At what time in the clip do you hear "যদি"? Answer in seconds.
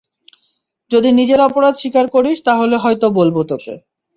0.91-1.09